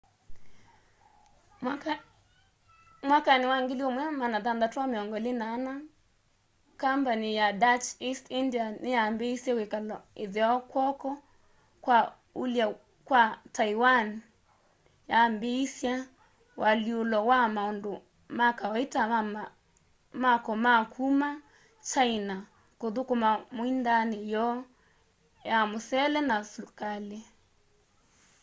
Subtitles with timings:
[3.07, 5.73] mwakani wa 1624
[6.81, 11.09] kambani ya dutch east india niyambiisye wikalo itheo kwoko
[11.83, 11.97] kwa
[12.43, 12.65] ulwe
[13.07, 13.21] kwa
[13.55, 14.07] taiwan
[15.11, 15.93] yambiisya
[16.61, 17.93] ualyulo wa maundu
[18.37, 19.01] ma kawaita
[19.33, 19.43] ma
[20.23, 21.29] mako ma kuma
[21.91, 22.35] china
[22.79, 24.57] kuthukuma muindaani yoo
[25.49, 27.19] ya musele na sukali